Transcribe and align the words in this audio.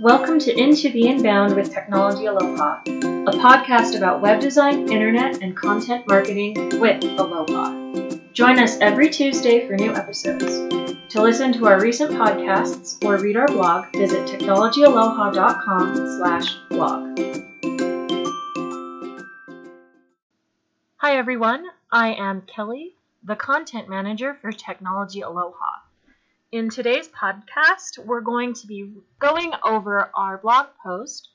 Welcome 0.00 0.38
to 0.38 0.58
Into 0.58 0.88
the 0.88 1.08
Inbound 1.08 1.54
with 1.54 1.74
Technology 1.74 2.24
Aloha, 2.24 2.80
a 2.86 3.32
podcast 3.36 3.94
about 3.98 4.22
web 4.22 4.40
design, 4.40 4.90
internet, 4.90 5.42
and 5.42 5.54
content 5.54 6.08
marketing 6.08 6.54
with 6.80 7.04
Aloha. 7.04 8.08
Join 8.32 8.58
us 8.58 8.78
every 8.78 9.10
Tuesday 9.10 9.68
for 9.68 9.76
new 9.76 9.94
episodes. 9.94 10.46
To 11.10 11.20
listen 11.20 11.52
to 11.52 11.66
our 11.66 11.78
recent 11.78 12.12
podcasts 12.12 12.96
or 13.04 13.18
read 13.18 13.36
our 13.36 13.48
blog, 13.48 13.92
visit 13.92 14.26
technologyaloha.com 14.26 15.94
slash 16.16 16.54
blog. 16.70 17.18
Hi 20.96 21.18
everyone, 21.18 21.66
I 21.92 22.14
am 22.14 22.40
Kelly, 22.46 22.94
the 23.22 23.36
content 23.36 23.90
manager 23.90 24.32
for 24.32 24.50
Technology 24.50 25.20
Aloha. 25.20 25.79
In 26.52 26.68
today's 26.68 27.06
podcast, 27.06 28.04
we're 28.04 28.22
going 28.22 28.54
to 28.54 28.66
be 28.66 28.92
going 29.20 29.52
over 29.64 30.10
our 30.12 30.36
blog 30.36 30.66
post, 30.82 31.28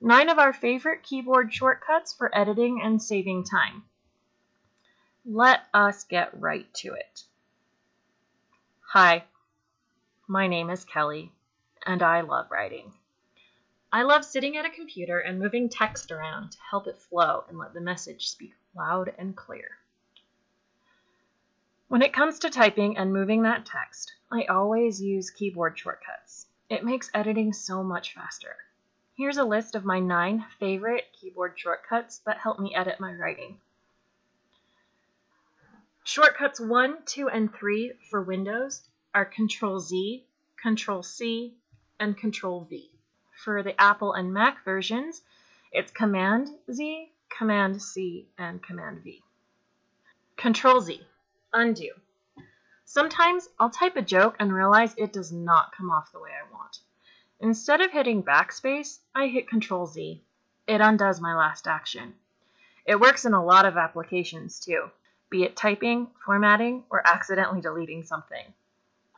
nine 0.00 0.30
of 0.30 0.38
our 0.38 0.54
favorite 0.54 1.02
keyboard 1.02 1.52
shortcuts 1.52 2.14
for 2.14 2.34
editing 2.34 2.80
and 2.82 3.02
saving 3.02 3.44
time. 3.44 3.84
Let 5.26 5.60
us 5.74 6.04
get 6.04 6.40
right 6.40 6.66
to 6.76 6.94
it. 6.94 7.24
Hi, 8.80 9.24
my 10.26 10.46
name 10.46 10.70
is 10.70 10.82
Kelly, 10.82 11.30
and 11.84 12.02
I 12.02 12.22
love 12.22 12.50
writing. 12.50 12.94
I 13.92 14.04
love 14.04 14.24
sitting 14.24 14.56
at 14.56 14.64
a 14.64 14.70
computer 14.70 15.18
and 15.18 15.38
moving 15.38 15.68
text 15.68 16.10
around 16.10 16.52
to 16.52 16.58
help 16.70 16.86
it 16.86 16.96
flow 16.96 17.44
and 17.50 17.58
let 17.58 17.74
the 17.74 17.82
message 17.82 18.30
speak 18.30 18.54
loud 18.74 19.12
and 19.18 19.36
clear. 19.36 19.76
When 21.88 22.02
it 22.02 22.12
comes 22.12 22.40
to 22.40 22.50
typing 22.50 22.98
and 22.98 23.14
moving 23.14 23.42
that 23.42 23.64
text, 23.64 24.12
I 24.30 24.44
always 24.44 25.00
use 25.00 25.30
keyboard 25.30 25.78
shortcuts. 25.78 26.44
It 26.68 26.84
makes 26.84 27.10
editing 27.14 27.54
so 27.54 27.82
much 27.82 28.12
faster. 28.14 28.56
Here's 29.16 29.38
a 29.38 29.44
list 29.44 29.74
of 29.74 29.86
my 29.86 29.98
nine 29.98 30.44
favorite 30.60 31.06
keyboard 31.18 31.58
shortcuts 31.58 32.18
that 32.26 32.36
help 32.36 32.58
me 32.58 32.74
edit 32.74 33.00
my 33.00 33.14
writing. 33.14 33.58
Shortcuts 36.04 36.60
1, 36.60 37.04
2, 37.06 37.30
and 37.30 37.54
3 37.54 37.94
for 38.10 38.20
Windows 38.20 38.82
are 39.14 39.24
Control 39.24 39.80
Z, 39.80 40.26
Control 40.60 41.02
C, 41.02 41.54
and 41.98 42.18
Control 42.18 42.66
V. 42.68 42.90
For 43.32 43.62
the 43.62 43.80
Apple 43.80 44.12
and 44.12 44.34
Mac 44.34 44.62
versions, 44.62 45.22
it's 45.72 45.90
Command 45.90 46.50
Z, 46.70 47.10
Command 47.30 47.80
C, 47.80 48.28
and 48.36 48.62
Command 48.62 49.02
V. 49.04 49.22
Control 50.36 50.82
Z 50.82 51.00
Undo. 51.52 51.90
Sometimes 52.84 53.48
I'll 53.58 53.70
type 53.70 53.96
a 53.96 54.02
joke 54.02 54.36
and 54.38 54.52
realize 54.52 54.94
it 54.96 55.12
does 55.12 55.32
not 55.32 55.72
come 55.76 55.90
off 55.90 56.12
the 56.12 56.20
way 56.20 56.30
I 56.30 56.52
want. 56.52 56.80
Instead 57.40 57.80
of 57.80 57.90
hitting 57.90 58.22
backspace, 58.22 58.98
I 59.14 59.28
hit 59.28 59.48
Control 59.48 59.86
Z. 59.86 60.22
It 60.66 60.80
undoes 60.80 61.20
my 61.20 61.34
last 61.34 61.66
action. 61.66 62.14
It 62.84 63.00
works 63.00 63.24
in 63.24 63.34
a 63.34 63.44
lot 63.44 63.66
of 63.66 63.76
applications 63.76 64.60
too, 64.60 64.90
be 65.30 65.44
it 65.44 65.56
typing, 65.56 66.08
formatting, 66.24 66.84
or 66.90 67.06
accidentally 67.06 67.60
deleting 67.60 68.02
something. 68.02 68.52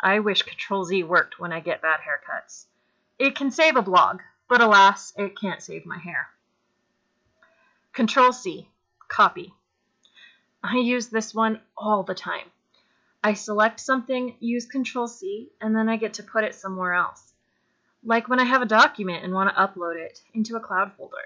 I 0.00 0.20
wish 0.20 0.42
Control 0.42 0.84
Z 0.84 1.02
worked 1.04 1.38
when 1.38 1.52
I 1.52 1.60
get 1.60 1.82
bad 1.82 2.00
haircuts. 2.00 2.66
It 3.18 3.34
can 3.34 3.50
save 3.50 3.76
a 3.76 3.82
blog, 3.82 4.20
but 4.48 4.60
alas, 4.60 5.12
it 5.16 5.38
can't 5.38 5.62
save 5.62 5.86
my 5.86 5.98
hair. 5.98 6.28
Control 7.92 8.32
C, 8.32 8.68
copy. 9.08 9.52
I 10.62 10.76
use 10.76 11.08
this 11.08 11.34
one 11.34 11.60
all 11.76 12.02
the 12.02 12.14
time. 12.14 12.50
I 13.24 13.34
select 13.34 13.80
something, 13.80 14.36
use 14.40 14.66
Control 14.66 15.06
C, 15.06 15.50
and 15.60 15.74
then 15.74 15.88
I 15.88 15.96
get 15.96 16.14
to 16.14 16.22
put 16.22 16.44
it 16.44 16.54
somewhere 16.54 16.92
else. 16.92 17.32
Like 18.04 18.28
when 18.28 18.40
I 18.40 18.44
have 18.44 18.62
a 18.62 18.66
document 18.66 19.24
and 19.24 19.32
want 19.32 19.54
to 19.54 19.60
upload 19.60 19.96
it 19.96 20.20
into 20.34 20.56
a 20.56 20.60
cloud 20.60 20.92
folder. 20.96 21.16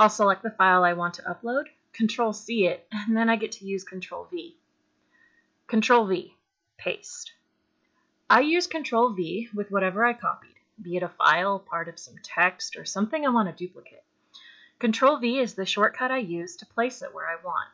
I'll 0.00 0.08
select 0.08 0.42
the 0.42 0.50
file 0.50 0.84
I 0.84 0.94
want 0.94 1.14
to 1.14 1.22
upload, 1.22 1.66
Control 1.92 2.32
C 2.32 2.66
it, 2.66 2.86
and 2.92 3.16
then 3.16 3.28
I 3.28 3.36
get 3.36 3.52
to 3.52 3.66
use 3.66 3.84
Control 3.84 4.26
V. 4.30 4.56
Control 5.66 6.06
V, 6.06 6.34
paste. 6.76 7.32
I 8.30 8.40
use 8.40 8.66
Control 8.66 9.10
V 9.10 9.48
with 9.54 9.70
whatever 9.70 10.04
I 10.04 10.12
copied, 10.12 10.54
be 10.80 10.96
it 10.96 11.02
a 11.02 11.08
file, 11.08 11.58
part 11.58 11.88
of 11.88 11.98
some 11.98 12.16
text, 12.22 12.76
or 12.76 12.84
something 12.84 13.26
I 13.26 13.30
want 13.30 13.48
to 13.48 13.66
duplicate. 13.66 14.02
Control 14.78 15.18
V 15.18 15.38
is 15.38 15.54
the 15.54 15.66
shortcut 15.66 16.10
I 16.10 16.18
use 16.18 16.56
to 16.56 16.66
place 16.66 17.02
it 17.02 17.14
where 17.14 17.28
I 17.28 17.36
want. 17.44 17.68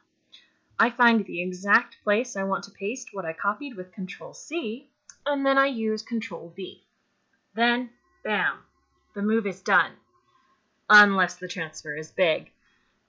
I 0.80 0.90
find 0.90 1.24
the 1.24 1.42
exact 1.42 1.96
place 2.04 2.36
I 2.36 2.44
want 2.44 2.62
to 2.64 2.70
paste 2.70 3.08
what 3.12 3.24
I 3.24 3.32
copied 3.32 3.76
with 3.76 3.92
Control 3.92 4.32
C, 4.32 4.88
and 5.26 5.44
then 5.44 5.58
I 5.58 5.66
use 5.66 6.02
Control 6.02 6.52
V. 6.54 6.84
Then, 7.54 7.90
bam, 8.22 8.58
the 9.14 9.22
move 9.22 9.46
is 9.46 9.60
done. 9.60 9.92
Unless 10.88 11.36
the 11.36 11.48
transfer 11.48 11.96
is 11.96 12.12
big. 12.12 12.52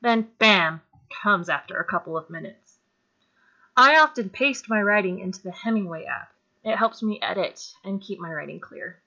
Then, 0.02 0.30
bam, 0.40 0.82
comes 1.22 1.48
after 1.48 1.78
a 1.78 1.86
couple 1.86 2.18
of 2.18 2.32
minutes. 2.32 2.80
I 3.78 4.00
often 4.00 4.30
paste 4.30 4.68
my 4.68 4.82
writing 4.82 5.20
into 5.20 5.44
the 5.44 5.52
Hemingway 5.52 6.06
app. 6.06 6.34
It 6.64 6.76
helps 6.76 7.04
me 7.04 7.22
edit 7.22 7.72
and 7.84 8.02
keep 8.02 8.20
my 8.20 8.34
writing 8.34 8.60
clear. 8.60 9.00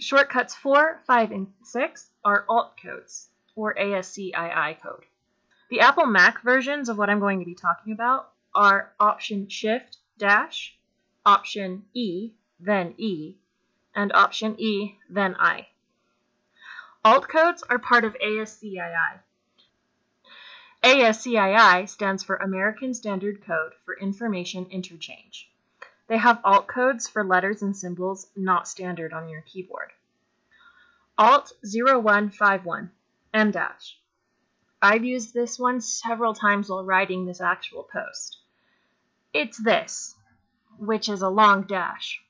Shortcuts 0.00 0.56
4, 0.56 1.02
5, 1.06 1.30
and 1.30 1.52
6 1.62 2.10
are 2.24 2.44
alt 2.48 2.72
codes, 2.82 3.28
or 3.54 3.78
ASCII 3.78 4.32
code. 4.82 5.04
The 5.72 5.80
Apple 5.80 6.04
Mac 6.04 6.42
versions 6.42 6.90
of 6.90 6.98
what 6.98 7.08
I'm 7.08 7.18
going 7.18 7.38
to 7.38 7.46
be 7.46 7.54
talking 7.54 7.94
about 7.94 8.30
are 8.54 8.92
Option 9.00 9.48
Shift 9.48 9.96
Dash, 10.18 10.76
Option 11.24 11.86
E, 11.94 12.32
then 12.60 12.92
E, 12.98 13.36
and 13.94 14.12
Option 14.12 14.60
E, 14.60 14.98
then 15.08 15.34
I. 15.38 15.68
Alt 17.02 17.26
codes 17.26 17.62
are 17.62 17.78
part 17.78 18.04
of 18.04 18.14
ASCII. 18.16 18.82
ASCII 20.82 21.86
stands 21.86 22.22
for 22.22 22.36
American 22.36 22.92
Standard 22.92 23.42
Code 23.42 23.72
for 23.86 23.96
Information 23.96 24.66
Interchange. 24.66 25.50
They 26.06 26.18
have 26.18 26.42
alt 26.44 26.66
codes 26.66 27.08
for 27.08 27.24
letters 27.24 27.62
and 27.62 27.74
symbols 27.74 28.30
not 28.36 28.68
standard 28.68 29.14
on 29.14 29.30
your 29.30 29.40
keyboard. 29.40 29.92
Alt 31.16 31.54
0151, 31.64 32.90
em 33.32 33.50
dash. 33.52 34.01
I've 34.84 35.04
used 35.04 35.32
this 35.32 35.60
one 35.60 35.80
several 35.80 36.34
times 36.34 36.68
while 36.68 36.84
writing 36.84 37.24
this 37.24 37.40
actual 37.40 37.84
post. 37.84 38.38
It's 39.32 39.56
this, 39.56 40.16
which 40.76 41.08
is 41.08 41.22
a 41.22 41.28
long 41.28 41.62
dash. 41.62 42.20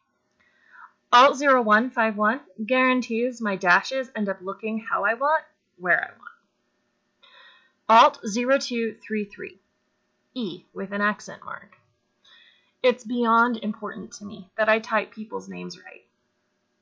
Alt 1.10 1.40
0151 1.40 2.40
guarantees 2.66 3.40
my 3.40 3.56
dashes 3.56 4.10
end 4.14 4.28
up 4.28 4.42
looking 4.42 4.80
how 4.80 5.04
I 5.04 5.14
want, 5.14 5.42
where 5.78 5.98
I 5.98 6.10
want. 6.10 6.32
Alt 7.88 8.20
0233, 8.22 9.58
E 10.34 10.64
with 10.74 10.92
an 10.92 11.00
accent 11.00 11.42
mark. 11.46 11.76
It's 12.82 13.04
beyond 13.04 13.56
important 13.58 14.12
to 14.14 14.26
me 14.26 14.50
that 14.58 14.68
I 14.68 14.78
type 14.78 15.10
people's 15.14 15.48
names 15.48 15.78
right. 15.78 16.04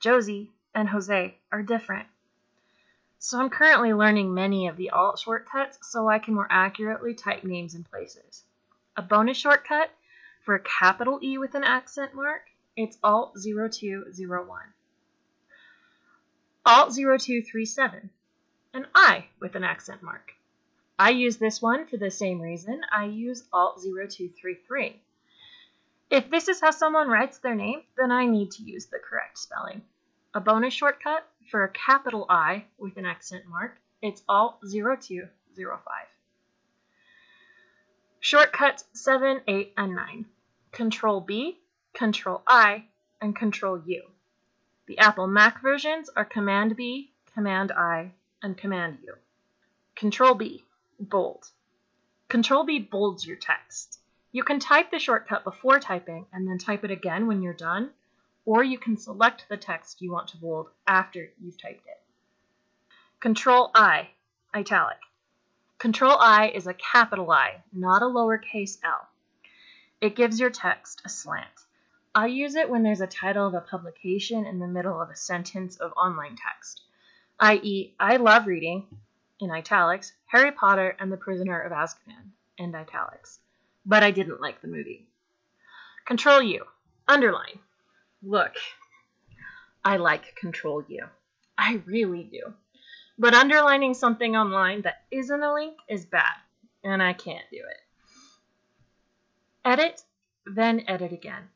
Josie 0.00 0.50
and 0.74 0.88
Jose 0.88 1.36
are 1.52 1.62
different. 1.62 2.08
So 3.22 3.38
I'm 3.38 3.50
currently 3.50 3.92
learning 3.92 4.32
many 4.32 4.66
of 4.66 4.78
the 4.78 4.88
alt 4.90 5.18
shortcuts 5.18 5.78
so 5.82 6.08
I 6.08 6.18
can 6.18 6.32
more 6.32 6.48
accurately 6.48 7.12
type 7.12 7.44
names 7.44 7.74
and 7.74 7.88
places. 7.88 8.44
A 8.96 9.02
bonus 9.02 9.36
shortcut 9.36 9.90
for 10.40 10.54
a 10.54 10.60
capital 10.60 11.20
E 11.22 11.36
with 11.36 11.54
an 11.54 11.62
accent 11.62 12.14
mark, 12.14 12.40
it's 12.78 12.96
Alt 13.02 13.36
0201. 13.36 14.62
Alt 16.64 16.94
0237, 16.94 18.08
an 18.72 18.86
I 18.94 19.26
with 19.38 19.54
an 19.54 19.64
accent 19.64 20.02
mark. 20.02 20.32
I 20.98 21.10
use 21.10 21.36
this 21.36 21.60
one 21.60 21.86
for 21.86 21.98
the 21.98 22.10
same 22.10 22.40
reason 22.40 22.80
I 22.90 23.04
use 23.04 23.44
Alt 23.52 23.82
0233. 23.82 24.98
If 26.08 26.30
this 26.30 26.48
is 26.48 26.62
how 26.62 26.70
someone 26.70 27.08
writes 27.08 27.36
their 27.36 27.54
name, 27.54 27.82
then 27.98 28.12
I 28.12 28.24
need 28.24 28.52
to 28.52 28.62
use 28.62 28.86
the 28.86 28.98
correct 28.98 29.38
spelling. 29.38 29.82
A 30.32 30.40
bonus 30.40 30.72
shortcut 30.72 31.26
for 31.50 31.64
a 31.64 31.68
capital 31.68 32.26
I 32.28 32.64
with 32.78 32.96
an 32.96 33.06
accent 33.06 33.44
mark, 33.48 33.80
it's 34.02 34.22
Alt 34.28 34.58
0205. 34.70 35.80
Shortcuts 38.20 38.84
7, 38.92 39.40
8, 39.46 39.72
and 39.76 39.96
9. 39.96 40.26
Control 40.72 41.20
B, 41.20 41.58
Control 41.94 42.42
I, 42.46 42.84
and 43.20 43.34
Control 43.34 43.80
U. 43.86 44.02
The 44.86 44.98
Apple 44.98 45.26
Mac 45.26 45.62
versions 45.62 46.10
are 46.14 46.24
Command 46.24 46.76
B, 46.76 47.12
Command 47.34 47.72
I, 47.72 48.12
and 48.42 48.56
Command 48.56 48.98
U. 49.04 49.14
Control 49.96 50.34
B, 50.34 50.64
bold. 50.98 51.50
Control 52.28 52.64
B 52.64 52.78
bolds 52.78 53.26
your 53.26 53.36
text. 53.36 53.98
You 54.32 54.44
can 54.44 54.60
type 54.60 54.90
the 54.90 54.98
shortcut 54.98 55.44
before 55.44 55.80
typing 55.80 56.26
and 56.32 56.46
then 56.46 56.58
type 56.58 56.84
it 56.84 56.90
again 56.90 57.26
when 57.26 57.42
you're 57.42 57.52
done, 57.52 57.90
or 58.50 58.64
you 58.64 58.76
can 58.76 58.96
select 58.96 59.46
the 59.48 59.56
text 59.56 60.02
you 60.02 60.10
want 60.10 60.26
to 60.26 60.36
bold 60.36 60.66
after 60.84 61.30
you've 61.40 61.62
typed 61.62 61.86
it. 61.86 62.00
Control 63.20 63.70
I, 63.76 64.08
italic. 64.52 64.96
Control 65.78 66.16
I 66.18 66.48
is 66.48 66.66
a 66.66 66.74
capital 66.74 67.30
I, 67.30 67.62
not 67.72 68.02
a 68.02 68.06
lowercase 68.06 68.78
l. 68.82 69.06
It 70.00 70.16
gives 70.16 70.40
your 70.40 70.50
text 70.50 71.00
a 71.04 71.08
slant. 71.08 71.46
I 72.12 72.26
use 72.26 72.56
it 72.56 72.68
when 72.68 72.82
there's 72.82 73.00
a 73.00 73.06
title 73.06 73.46
of 73.46 73.54
a 73.54 73.60
publication 73.60 74.44
in 74.44 74.58
the 74.58 74.66
middle 74.66 75.00
of 75.00 75.10
a 75.10 75.14
sentence 75.14 75.76
of 75.76 75.92
online 75.92 76.34
text, 76.34 76.82
i.e., 77.38 77.94
I 78.00 78.16
love 78.16 78.48
reading, 78.48 78.88
in 79.38 79.52
italics, 79.52 80.12
Harry 80.26 80.50
Potter 80.50 80.96
and 80.98 81.12
the 81.12 81.16
Prisoner 81.16 81.60
of 81.60 81.70
Azkaban, 81.70 82.32
in 82.58 82.74
italics, 82.74 83.38
but 83.86 84.02
I 84.02 84.10
didn't 84.10 84.40
like 84.40 84.60
the 84.60 84.66
movie. 84.66 85.06
Control 86.04 86.42
U, 86.42 86.64
underline. 87.06 87.60
Look, 88.22 88.52
I 89.82 89.96
like 89.96 90.36
Control 90.36 90.84
U. 90.88 91.06
I 91.56 91.80
really 91.86 92.24
do. 92.24 92.52
But 93.18 93.34
underlining 93.34 93.94
something 93.94 94.36
online 94.36 94.82
that 94.82 95.04
isn't 95.10 95.42
a 95.42 95.52
link 95.54 95.78
is 95.88 96.04
bad, 96.04 96.36
and 96.84 97.02
I 97.02 97.12
can't 97.12 97.44
do 97.50 97.58
it. 97.58 97.80
Edit, 99.64 100.02
then 100.46 100.84
edit 100.86 101.12
again. 101.12 101.48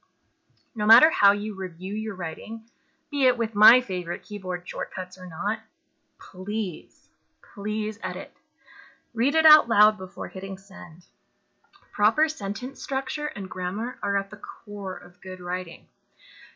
No 0.74 0.86
matter 0.86 1.10
how 1.10 1.32
you 1.32 1.54
review 1.54 1.94
your 1.94 2.14
writing, 2.14 2.62
be 3.10 3.26
it 3.26 3.38
with 3.38 3.54
my 3.54 3.80
favorite 3.80 4.22
keyboard 4.22 4.66
shortcuts 4.66 5.18
or 5.18 5.26
not, 5.26 5.60
please, 6.18 7.08
please 7.54 7.98
edit. 8.02 8.32
Read 9.12 9.34
it 9.34 9.46
out 9.46 9.68
loud 9.68 9.98
before 9.98 10.28
hitting 10.28 10.58
send. 10.58 11.04
Proper 11.92 12.28
sentence 12.28 12.82
structure 12.82 13.26
and 13.26 13.48
grammar 13.48 13.98
are 14.02 14.18
at 14.18 14.30
the 14.30 14.40
core 14.64 14.96
of 14.96 15.20
good 15.20 15.40
writing. 15.40 15.86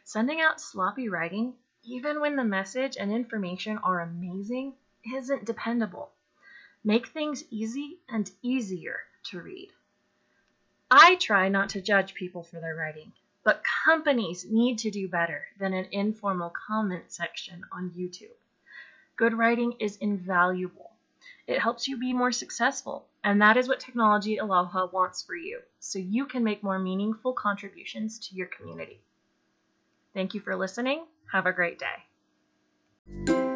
Sending 0.08 0.40
out 0.40 0.58
sloppy 0.58 1.06
writing, 1.10 1.52
even 1.82 2.18
when 2.18 2.34
the 2.34 2.42
message 2.42 2.96
and 2.96 3.12
information 3.12 3.76
are 3.76 4.00
amazing, 4.00 4.72
isn't 5.14 5.44
dependable. 5.44 6.08
Make 6.82 7.08
things 7.08 7.44
easy 7.50 7.98
and 8.08 8.30
easier 8.40 9.00
to 9.24 9.42
read. 9.42 9.70
I 10.90 11.16
try 11.16 11.50
not 11.50 11.68
to 11.68 11.82
judge 11.82 12.14
people 12.14 12.42
for 12.42 12.58
their 12.58 12.74
writing. 12.74 13.12
But 13.44 13.62
companies 13.84 14.46
need 14.50 14.78
to 14.78 14.90
do 14.90 15.08
better 15.08 15.44
than 15.58 15.74
an 15.74 15.88
informal 15.92 16.54
comment 16.68 17.12
section 17.12 17.66
on 17.70 17.90
YouTube. 17.90 18.38
Good 19.16 19.34
writing 19.34 19.74
is 19.78 19.98
invaluable. 19.98 20.92
It 21.46 21.60
helps 21.60 21.86
you 21.86 21.98
be 21.98 22.14
more 22.14 22.32
successful, 22.32 23.06
and 23.22 23.42
that 23.42 23.58
is 23.58 23.68
what 23.68 23.78
Technology 23.78 24.38
Aloha 24.38 24.86
wants 24.86 25.22
for 25.22 25.34
you, 25.34 25.60
so 25.80 25.98
you 25.98 26.24
can 26.24 26.44
make 26.44 26.62
more 26.62 26.78
meaningful 26.78 27.34
contributions 27.34 28.18
to 28.20 28.34
your 28.34 28.46
community. 28.46 29.02
Thank 30.14 30.34
you 30.34 30.40
for 30.40 30.56
listening. 30.56 31.04
Have 31.32 31.46
a 31.46 31.52
great 31.52 31.78
day. 31.78 31.86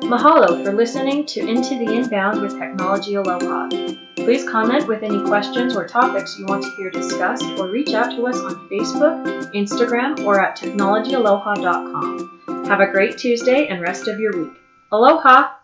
Mahalo 0.03 0.65
for 0.65 0.73
listening 0.73 1.25
to 1.27 1.41
Into 1.41 1.79
the 1.79 1.91
Inbound 1.91 2.43
with 2.43 2.59
Technology 2.59 3.15
Aloha. 3.15 3.69
Please 4.17 4.47
comment 4.49 4.87
with 4.87 5.03
any 5.03 5.23
questions 5.27 5.75
or 5.75 5.87
topics 5.87 6.39
you 6.39 6.45
want 6.47 6.63
to 6.63 6.71
hear 6.77 6.91
discussed 6.91 7.45
or 7.59 7.69
reach 7.69 7.95
out 7.95 8.15
to 8.17 8.27
us 8.27 8.39
on 8.39 8.69
Facebook, 8.69 9.25
Instagram, 9.55 10.23
or 10.25 10.41
at 10.41 10.59
technologyaloha.com. 10.59 12.67
Have 12.67 12.81
a 12.81 12.91
great 12.91 13.17
Tuesday 13.17 13.69
and 13.69 13.81
rest 13.81 14.07
of 14.07 14.21
your 14.21 14.37
week. 14.37 14.53
Aloha! 14.93 15.62